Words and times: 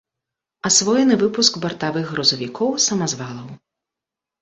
Асвоены 0.69 1.15
выпуск 1.25 1.53
бартавых 1.67 2.05
грузавікоў, 2.17 2.69
самазвалаў. 2.91 3.49